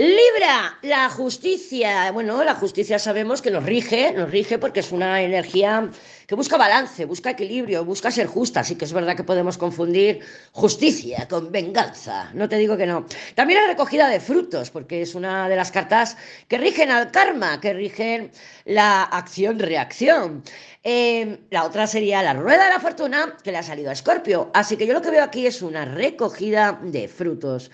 [0.00, 2.10] Libra, la justicia.
[2.12, 5.90] Bueno, la justicia sabemos que nos rige, nos rige porque es una energía
[6.26, 8.60] que busca balance, busca equilibrio, busca ser justa.
[8.60, 10.20] Así que es verdad que podemos confundir
[10.52, 12.30] justicia con venganza.
[12.32, 13.04] No te digo que no.
[13.34, 16.16] También la recogida de frutos, porque es una de las cartas
[16.48, 18.32] que rigen al karma, que rigen
[18.64, 20.42] la acción-reacción.
[20.82, 24.50] Eh, la otra sería la rueda de la fortuna, que le ha salido a Escorpio.
[24.54, 27.70] Así que yo lo que veo aquí es una recogida de frutos.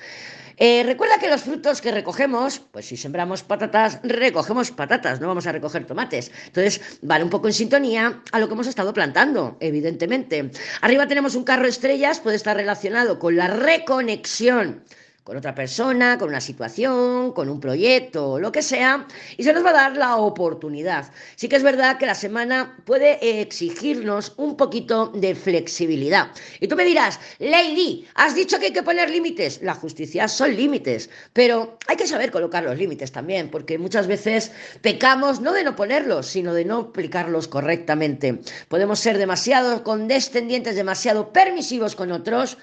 [0.58, 5.46] Eh, recuerda que los frutos que recogemos, pues si sembramos patatas, recogemos patatas, no vamos
[5.46, 6.32] a recoger tomates.
[6.46, 10.50] Entonces, vale un poco en sintonía a lo que hemos estado plantando, evidentemente.
[10.80, 14.82] Arriba tenemos un carro estrellas, puede estar relacionado con la reconexión
[15.26, 19.64] con otra persona, con una situación, con un proyecto, lo que sea, y se nos
[19.64, 21.10] va a dar la oportunidad.
[21.34, 26.28] Sí que es verdad que la semana puede exigirnos un poquito de flexibilidad.
[26.60, 29.60] Y tú me dirás, Lady, has dicho que hay que poner límites.
[29.62, 34.52] La justicia son límites, pero hay que saber colocar los límites también, porque muchas veces
[34.80, 38.38] pecamos no de no ponerlos, sino de no aplicarlos correctamente.
[38.68, 42.58] Podemos ser demasiado condescendientes, demasiado permisivos con otros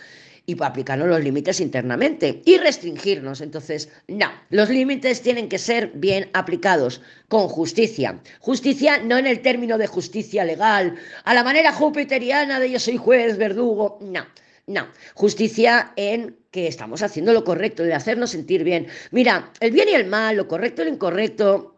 [0.45, 3.41] y aplicarnos los límites internamente y restringirnos.
[3.41, 8.19] Entonces, no, los límites tienen que ser bien aplicados con justicia.
[8.39, 12.97] Justicia no en el término de justicia legal, a la manera jupiteriana de yo soy
[12.97, 14.25] juez, verdugo, no.
[14.65, 18.87] No, justicia en que estamos haciendo lo correcto, de hacernos sentir bien.
[19.11, 21.72] Mira, el bien y el mal, lo correcto y lo incorrecto,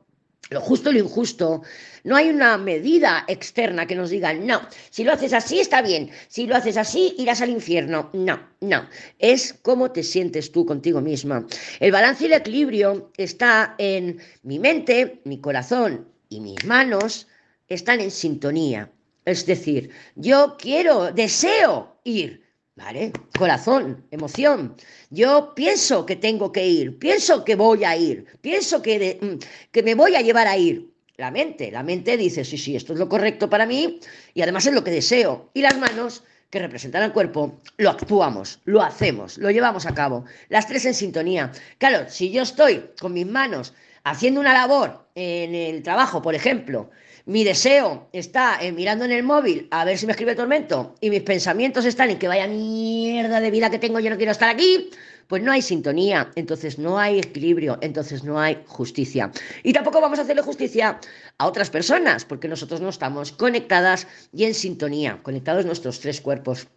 [0.49, 1.63] lo justo y lo injusto.
[2.03, 6.11] No hay una medida externa que nos diga, no, si lo haces así está bien,
[6.27, 8.09] si lo haces así irás al infierno.
[8.13, 11.45] No, no, es cómo te sientes tú contigo misma.
[11.79, 17.27] El balance y el equilibrio está en mi mente, mi corazón y mis manos
[17.67, 18.91] están en sintonía.
[19.25, 22.44] Es decir, yo quiero, deseo ir,
[22.75, 23.13] ¿Vale?
[23.37, 24.75] Corazón, emoción.
[25.09, 29.81] Yo pienso que tengo que ir, pienso que voy a ir, pienso que, mm, que
[29.81, 30.91] me voy a llevar a ir.
[31.15, 34.01] La mente, la mente dice, sí, sí, esto es lo correcto para mí
[34.33, 35.49] y además es lo que deseo.
[35.53, 40.25] Y las manos, que representan al cuerpo, lo actuamos, lo hacemos, lo llevamos a cabo.
[40.49, 41.53] Las tres en sintonía.
[41.77, 43.73] Claro, si yo estoy con mis manos
[44.03, 46.89] haciendo una labor en el trabajo, por ejemplo,
[47.25, 51.09] mi deseo está en mirando en el móvil a ver si me escribe tormento y
[51.09, 54.49] mis pensamientos están en que vaya mierda de vida que tengo, yo no quiero estar
[54.49, 54.91] aquí,
[55.27, 59.31] pues no hay sintonía, entonces no hay equilibrio, entonces no hay justicia.
[59.63, 60.99] Y tampoco vamos a hacerle justicia
[61.37, 66.67] a otras personas, porque nosotros no estamos conectadas y en sintonía, conectados nuestros tres cuerpos.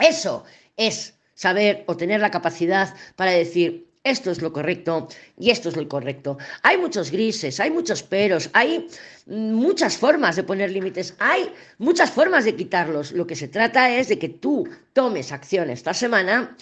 [0.00, 0.44] Eso
[0.76, 5.76] es saber o tener la capacidad para decir, esto es lo correcto y esto es
[5.76, 6.36] lo incorrecto.
[6.62, 8.86] Hay muchos grises, hay muchos peros, hay
[9.26, 13.12] muchas formas de poner límites, hay muchas formas de quitarlos.
[13.12, 16.54] Lo que se trata es de que tú tomes acción esta semana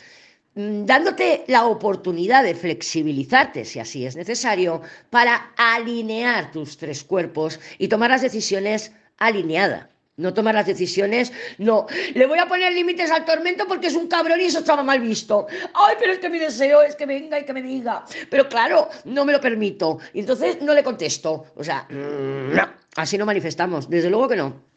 [0.55, 7.59] mm, dándote la oportunidad de flexibilizarte, si así es necesario, para alinear tus tres cuerpos
[7.79, 9.92] y tomar las decisiones alineadas.
[10.17, 11.87] No tomar las decisiones, no.
[12.15, 15.01] Le voy a poner límites al tormento porque es un cabrón y eso estaba mal
[15.01, 15.47] visto.
[15.73, 18.05] Ay, pero es que mi deseo es que venga y que me diga.
[18.29, 19.99] Pero claro, no me lo permito.
[20.13, 21.47] Y entonces no le contesto.
[21.57, 22.69] O sea, mm, no.
[22.97, 23.89] Así no manifestamos.
[23.89, 24.73] Desde luego que no.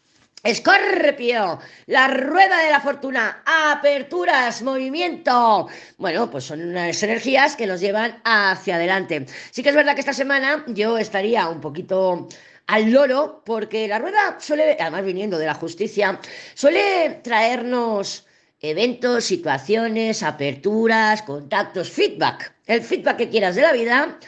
[0.45, 5.67] Escorpio, la rueda de la fortuna, aperturas, movimiento.
[5.97, 9.25] Bueno, pues son unas energías que nos llevan hacia adelante.
[9.49, 12.29] Sí que es verdad que esta semana yo estaría un poquito
[12.67, 16.19] al loro, porque la rueda suele, además viniendo de la justicia,
[16.53, 18.25] suele traernos
[18.59, 24.19] eventos, situaciones, aperturas, contactos, feedback, el feedback que quieras de la vida,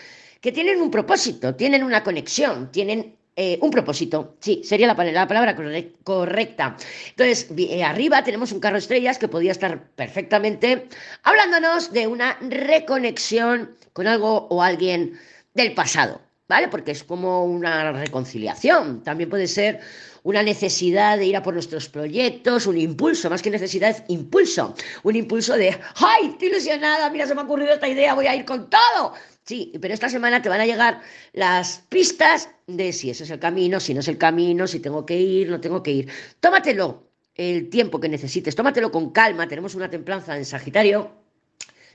[0.42, 5.56] que tienen un propósito, tienen una conexión, tienen eh, un propósito, sí, sería la, palabra
[6.04, 6.76] correcta.
[7.10, 10.88] Entonces, eh, arriba tenemos un carro estrellas que podría estar perfectamente
[11.24, 15.20] hablándonos de una reconexión con algo o alguien
[15.54, 16.27] del pasado.
[16.48, 16.68] ¿Vale?
[16.68, 19.04] Porque es como una reconciliación.
[19.04, 19.80] También puede ser
[20.24, 24.76] una necesidad de ir a por nuestros proyectos, un impulso, más que necesidad es impulso,
[25.04, 27.10] un impulso de, ¡ay, estoy ilusionada!
[27.10, 29.14] Mira, se me ha ocurrido esta idea, voy a ir con todo.
[29.46, 31.00] Sí, pero esta semana te van a llegar
[31.32, 35.06] las pistas de si ese es el camino, si no es el camino, si tengo
[35.06, 36.10] que ir, no tengo que ir.
[36.42, 41.12] Tómatelo el tiempo que necesites, tómatelo con calma, tenemos una templanza en Sagitario.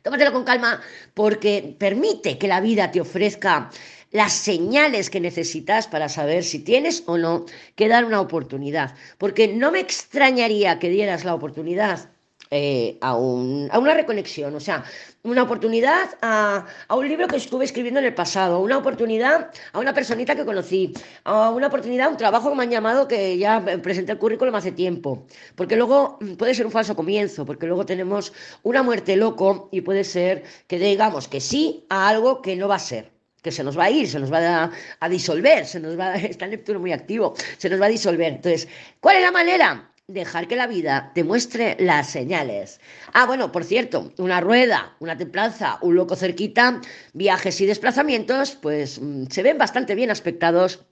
[0.00, 0.80] Tómatelo con calma
[1.12, 3.70] porque permite que la vida te ofrezca
[4.12, 8.94] las señales que necesitas para saber si tienes o no que dar una oportunidad.
[9.18, 12.10] Porque no me extrañaría que dieras la oportunidad
[12.54, 14.84] eh, a, una reconexión, o sea,
[15.22, 19.94] una oportunidad a, un libro que estuve escribiendo en el pasado, una oportunidad a una
[19.94, 20.92] personita que conocí,
[21.24, 24.54] a una oportunidad a un trabajo que me han llamado que ya presenté el currículum
[24.54, 25.24] hace tiempo,
[25.54, 29.80] porque luego mm, puede ser un falso comienzo, porque luego tenemos una muerte loco y
[29.80, 33.11] puede ser que digamos que sí a algo que no va a ser
[33.42, 36.46] que se nos va a ir, se nos va a, disolver, se nos va, está
[36.46, 38.34] Neptuno muy activo, se nos va a disolver.
[38.34, 38.68] Entonces,
[39.00, 39.88] ¿cuál es la manera?
[40.08, 42.80] Dejar que la vida te muestre las señales.
[43.12, 46.80] Ah, bueno, por cierto, una rueda, una templanza, un loco cerquita,
[47.12, 50.84] viajes y desplazamientos, pues mm, se ven bastante bien aspectados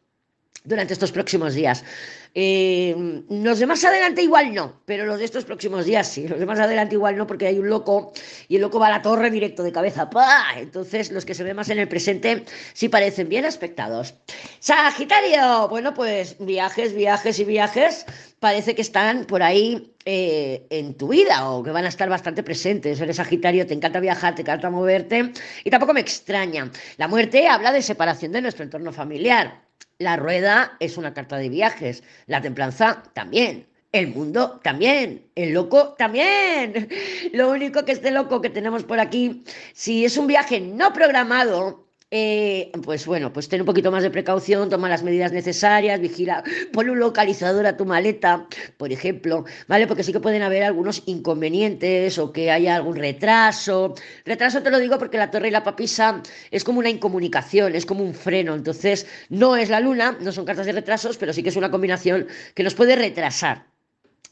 [0.65, 1.85] durante estos próximos días.
[2.33, 2.95] Eh,
[3.29, 6.29] los de más adelante igual no, pero los de estos próximos días sí.
[6.29, 8.13] Los de más adelante igual no, porque hay un loco
[8.47, 10.09] y el loco va a la torre directo de cabeza.
[10.57, 14.15] Entonces, los que se ven más en el presente sí parecen bien aspectados.
[14.61, 18.07] Sagitario, bueno, pues viajes, viajes y viajes
[18.39, 22.43] parece que están por ahí eh, en tu vida o que van a estar bastante
[22.43, 23.01] presentes.
[23.01, 25.33] Eres Sagitario, te encanta viajar, te encanta moverte
[25.65, 26.71] y tampoco me extraña.
[26.97, 29.70] La muerte habla de separación de nuestro entorno familiar.
[30.01, 35.93] La rueda es una carta de viajes, la templanza también, el mundo también, el loco
[35.99, 36.89] también.
[37.35, 39.45] Lo único que este loco que tenemos por aquí,
[39.75, 44.11] si es un viaje no programado, eh, pues bueno, pues ten un poquito más de
[44.11, 46.43] precaución, toma las medidas necesarias, vigila,
[46.73, 49.87] pon un localizador a tu maleta, por ejemplo, ¿vale?
[49.87, 53.95] Porque sí que pueden haber algunos inconvenientes o que haya algún retraso.
[54.25, 57.87] Retraso te lo digo porque la torre y la papisa es como una incomunicación, es
[57.87, 61.43] como un freno, entonces no es la luna, no son cartas de retrasos, pero sí
[61.45, 63.70] que es una combinación que nos puede retrasar.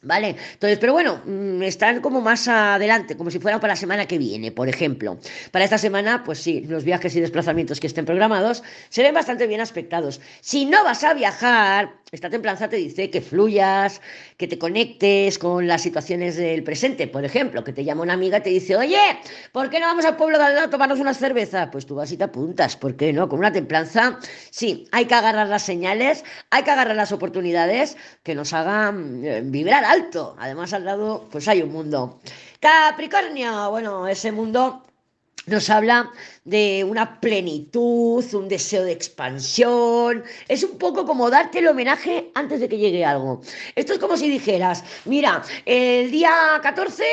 [0.03, 0.37] ¿Vale?
[0.53, 4.17] Entonces, pero bueno, mm, están como más adelante, como si fueran para la semana que
[4.17, 5.19] viene, por ejemplo.
[5.51, 9.49] Para esta semana, pues sí, los viajes y desplazamientos que estén programados se ven bastante
[9.49, 10.21] bien aspectados.
[10.41, 14.01] Si no vas a viajar, esta templanza te dice que fluyas,
[14.39, 17.07] que te conectes con las situaciones del presente.
[17.07, 18.99] Por ejemplo, que te llama una amiga y te dice, oye,
[19.53, 21.69] ¿por qué no vamos al pueblo de al lado a tomarnos unas cervezas?
[21.71, 23.29] Pues tú vas y te apuntas, ¿por qué no?
[23.29, 24.19] Con una templanza,
[24.51, 29.43] sí, hay que agarrar las señales, hay que agarrar las oportunidades que nos hagan eh,
[29.45, 30.35] vibrar alto.
[30.39, 32.21] Además, al lado, pues hay un mundo.
[32.61, 34.83] Capricornio, bueno, ese mundo
[35.49, 36.11] nos habla
[36.49, 40.25] de una plenitud, un deseo de expansión.
[40.49, 43.41] Es un poco como darte el homenaje antes de que llegue algo.
[43.75, 47.05] Esto es como si dijeras, mira, el día 14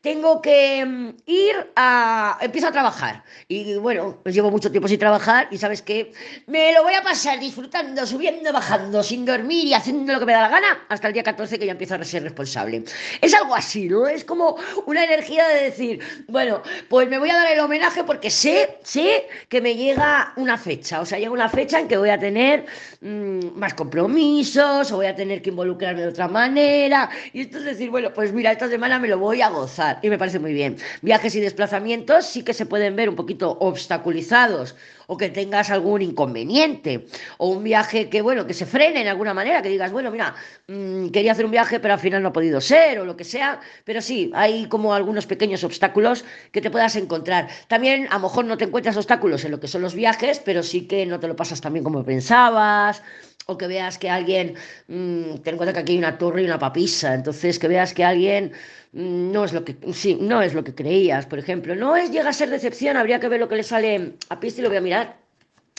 [0.00, 2.38] tengo que mm, ir a...
[2.40, 3.22] empiezo a trabajar.
[3.48, 6.12] Y bueno, pues llevo mucho tiempo sin trabajar y sabes que
[6.46, 10.32] me lo voy a pasar disfrutando, subiendo, bajando, sin dormir y haciendo lo que me
[10.32, 12.84] da la gana hasta el día 14 que ya empiezo a ser responsable.
[13.20, 14.08] Es algo así, ¿no?
[14.08, 18.30] Es como una energía de decir, bueno, pues me voy a dar el homenaje porque
[18.30, 19.10] sé sí
[19.48, 22.66] que me llega una fecha, o sea, llega una fecha en que voy a tener
[23.00, 27.10] mm, más compromisos o voy a tener que involucrarme de otra manera.
[27.32, 30.08] Y esto es decir, bueno, pues mira, esta semana me lo voy a gozar y
[30.08, 30.76] me parece muy bien.
[31.02, 34.76] Viajes y desplazamientos sí que se pueden ver un poquito obstaculizados
[35.10, 37.06] o que tengas algún inconveniente
[37.38, 40.36] o un viaje que, bueno, que se frene en alguna manera, que digas, bueno, mira,
[40.68, 43.24] mm, quería hacer un viaje pero al final no ha podido ser o lo que
[43.24, 47.48] sea, pero sí, hay como algunos pequeños obstáculos que te puedas encontrar.
[47.66, 50.62] También a lo mejor no te encuentras obstáculos en lo que son los viajes, pero
[50.62, 53.02] sí que no te lo pasas tan bien como pensabas
[53.46, 54.54] o que veas que alguien,
[54.88, 57.92] mmm, ten en cuenta que aquí hay una torre y una papisa, entonces que veas
[57.94, 58.52] que alguien
[58.92, 62.10] mm, no es lo que sí, no es lo que creías, por ejemplo, no es
[62.10, 64.70] llega a ser decepción, habría que ver lo que le sale a Pista y lo
[64.70, 65.20] voy a mirar.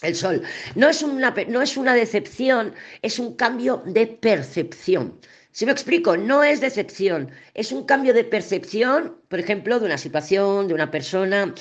[0.01, 0.41] El sol.
[0.73, 2.73] No es, una, no es una decepción,
[3.03, 5.19] es un cambio de percepción.
[5.51, 9.97] Si me explico, no es decepción, es un cambio de percepción, por ejemplo, de una
[9.97, 11.53] situación, de una persona,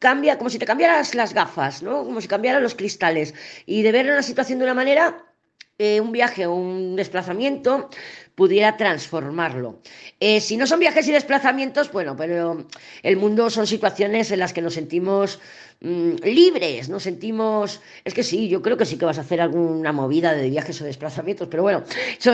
[0.00, 2.04] cambia como si te cambiaras las gafas, ¿no?
[2.04, 3.34] Como si cambiaran los cristales.
[3.66, 5.24] Y de ver una situación de una manera,
[5.78, 7.90] eh, un viaje o un desplazamiento
[8.40, 9.80] pudiera transformarlo.
[10.18, 12.64] Eh, si no son viajes y desplazamientos, bueno, pero
[13.02, 15.38] el mundo son situaciones en las que nos sentimos
[15.82, 19.42] mm, libres, nos sentimos, es que sí, yo creo que sí que vas a hacer
[19.42, 21.84] alguna movida de viajes o desplazamientos, pero bueno,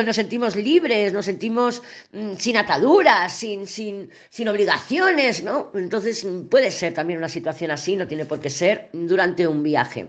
[0.06, 1.82] nos sentimos libres, nos sentimos
[2.12, 5.72] mm, sin ataduras, sin, sin, sin obligaciones, ¿no?
[5.74, 10.08] Entonces puede ser también una situación así, no tiene por qué ser durante un viaje.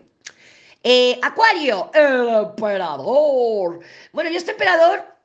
[0.84, 3.80] Eh, Acuario, el emperador.
[4.14, 5.17] Bueno, y este emperador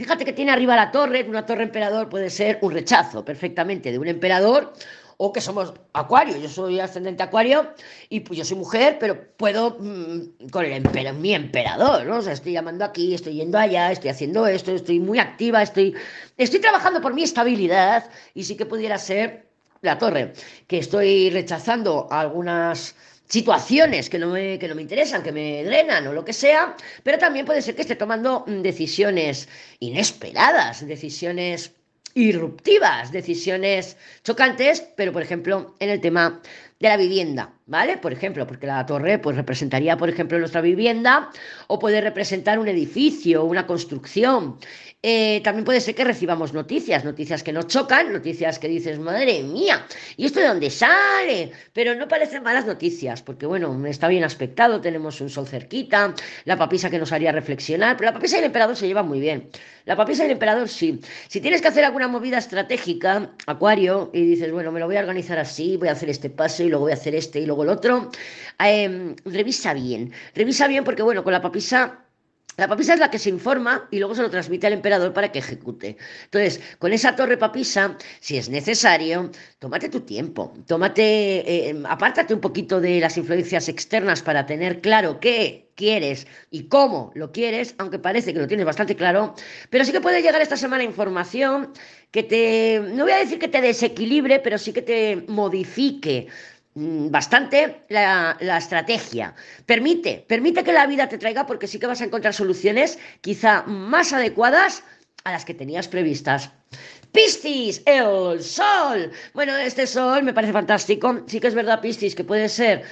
[0.00, 3.98] Fíjate que tiene arriba la torre, una torre emperador puede ser un rechazo perfectamente de
[3.98, 4.72] un emperador
[5.18, 7.74] o que somos acuario, yo soy ascendente acuario
[8.08, 12.16] y pues yo soy mujer, pero puedo mm, con el mi emperador, ¿no?
[12.16, 15.94] O sea, estoy llamando aquí, estoy yendo allá, estoy haciendo esto, estoy muy activa, estoy,
[16.38, 19.49] estoy trabajando por mi estabilidad y sí que pudiera ser
[19.82, 20.32] la torre,
[20.66, 22.94] que estoy rechazando algunas
[23.28, 26.76] situaciones que no, me, que no me interesan, que me drenan o lo que sea,
[27.04, 31.72] pero también puede ser que esté tomando decisiones inesperadas, decisiones
[32.14, 36.42] irruptivas, decisiones chocantes, pero por ejemplo en el tema
[36.80, 37.98] de la vivienda, ¿vale?
[37.98, 41.30] Por ejemplo, porque la torre pues representaría, por ejemplo, nuestra vivienda
[41.66, 44.58] o puede representar un edificio, una construcción.
[45.02, 49.42] Eh, también puede ser que recibamos noticias, noticias que nos chocan, noticias que dices, madre
[49.42, 51.52] mía, ¿y esto de dónde sale?
[51.72, 56.58] Pero no parecen malas noticias, porque bueno, está bien aspectado, tenemos un sol cerquita, la
[56.58, 59.48] papisa que nos haría reflexionar, pero la papisa y el emperador se llevan muy bien.
[59.86, 61.00] La papisa y el emperador sí.
[61.28, 65.00] Si tienes que hacer alguna movida estratégica, Acuario, y dices, bueno, me lo voy a
[65.00, 67.68] organizar así, voy a hacer este paso luego voy a hacer este y luego el
[67.70, 68.10] otro,
[68.64, 72.06] eh, revisa bien, revisa bien porque bueno, con la papisa
[72.60, 75.32] la papisa es la que se informa y luego se lo transmite al emperador para
[75.32, 75.96] que ejecute.
[76.24, 82.40] Entonces, con esa torre papisa, si es necesario, tómate tu tiempo, tómate, eh, apártate un
[82.40, 87.98] poquito de las influencias externas para tener claro qué quieres y cómo lo quieres, aunque
[87.98, 89.34] parece que lo tienes bastante claro,
[89.70, 91.72] pero sí que puede llegar esta semana información
[92.10, 96.26] que te, no voy a decir que te desequilibre, pero sí que te modifique
[96.74, 99.34] bastante la, estrategia.
[99.66, 103.62] Permite, permite que la vida te traiga porque sí que vas a encontrar soluciones quizá
[103.66, 104.84] más adecuadas
[105.24, 106.50] a las que tenías previstas.
[107.12, 109.10] Piscis, el sol.
[109.34, 111.22] Bueno, este sol me parece fantástico.
[111.26, 112.84] Sí que es verdad, Piscis, que puede ser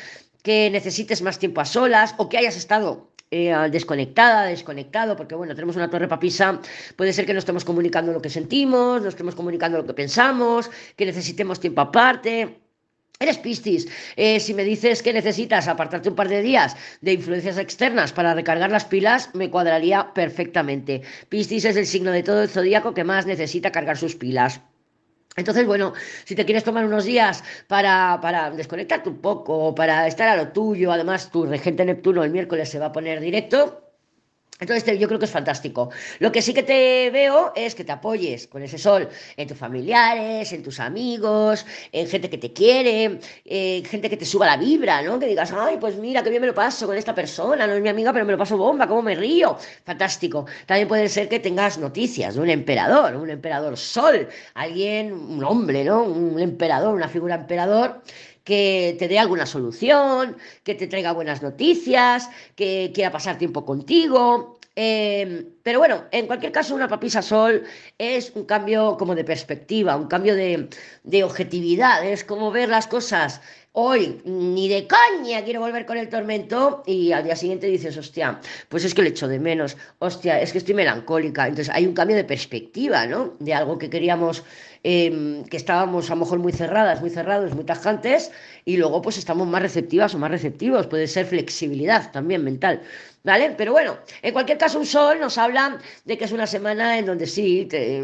[0.43, 5.55] que necesites más tiempo a solas o que hayas estado eh, desconectada, desconectado, porque bueno,
[5.55, 6.61] tenemos una torre papisa,
[6.97, 10.71] puede ser que no estemos comunicando lo que sentimos, no estemos comunicando lo que pensamos,
[10.97, 12.68] que necesitemos tiempo aparte.
[13.21, 13.89] Eres Piscis.
[14.17, 18.33] Eh, si me dices que necesitas apartarte un par de días de influencias externas para
[18.33, 21.03] recargar las pilas, me cuadraría perfectamente.
[21.29, 24.61] Piscis es el signo de todo el zodíaco que más necesita cargar sus pilas.
[25.37, 25.95] Entonces, bueno,
[26.25, 30.49] si te quieres tomar unos días para, para desconectarte un poco, para estar a lo
[30.49, 33.88] tuyo, además tu regente Neptuno el miércoles se va a poner directo,
[34.61, 35.91] entonces yo creo que es fantástico.
[36.19, 39.57] Lo que sí que te veo es que te apoyes con ese sol en tus
[39.57, 44.57] familiares, en tus amigos, en gente que te quiere, en gente que te suba la
[44.57, 45.19] vibra, ¿no?
[45.19, 47.83] Que digas, ay, pues mira, qué bien me lo paso con esta persona, no es
[47.83, 49.57] mi amiga, pero me lo paso bomba, cómo me río.
[49.85, 50.47] Fantástico.
[50.67, 55.85] También puede ser que tengas noticias de un emperador, un emperador sol, alguien, un hombre,
[55.85, 56.03] ¿no?
[56.03, 58.03] Un emperador, una figura emperador
[58.49, 64.59] que te dé alguna solución, que te traiga buenas noticias, que quiera pasar tiempo contigo.
[64.75, 67.65] Em, pero bueno, en cualquier caso, una papisa sol
[67.99, 70.71] es un cambio como de perspectiva, un cambio de,
[71.03, 76.09] de objetividad, es como ver las cosas hoy ni de caña quiero volver con el
[76.09, 80.41] tormento y al día siguiente dices, hostia, pues es que le echo de menos, hostia,
[80.41, 81.47] es que estoy melancólica.
[81.47, 83.35] Entonces hay un cambio de perspectiva, ¿no?
[83.39, 84.43] De algo que queríamos,
[84.83, 88.33] em, que estábamos a lo mejor muy cerradas, muy cerrados, muy tajantes
[88.65, 90.87] y luego pues estamos más receptivas o más receptivos.
[90.87, 92.83] Puede ser flexibilidad también mental.
[93.25, 93.55] ¿Vale?
[93.59, 97.07] Pero bueno, en cualquier caso, un sol nos habla de que es una semana en
[97.07, 98.03] donde sí, te,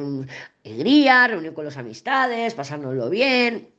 [0.64, 3.73] alegría, reunión con las amistades, pasárnoslo bien,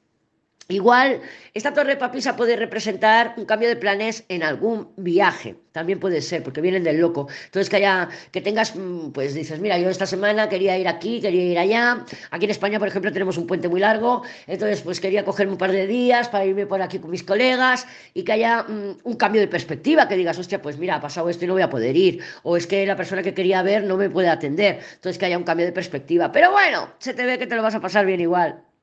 [0.68, 1.22] Igual,
[1.54, 6.42] esta torre papisa puede representar un cambio de planes en algún viaje, también puede ser,
[6.42, 7.28] porque vienen del loco.
[7.46, 11.22] Entonces, que haya, que tengas, mm, pues dices, mira, yo esta semana quería ir aquí,
[11.22, 12.04] quería ir allá.
[12.32, 15.60] Aquí en España, por ejemplo, tenemos un puente muy largo, entonces, pues quería cogerme un
[15.60, 19.16] par de días para irme por aquí con mis colegas y que haya mm, un
[19.18, 21.70] cambio de perspectiva, que digas, hostia, pues mira, ha pasado esto y no voy a
[21.70, 24.80] poder ir, o es que la persona que quería ver no me puede atender.
[24.96, 26.32] Entonces, que haya un cambio de perspectiva.
[26.32, 28.65] Pero bueno, se te ve que te lo vas a pasar bien igual.